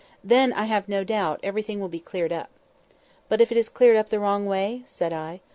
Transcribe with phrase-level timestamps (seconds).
[0.23, 2.49] "Then, I have no doubt, everything will be cleared up."
[3.29, 5.41] "But if it is cleared up the wrong way?" said I.